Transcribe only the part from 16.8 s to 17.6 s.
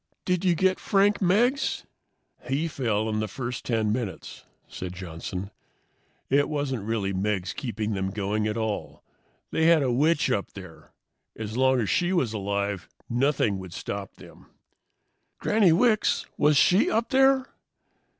up there?"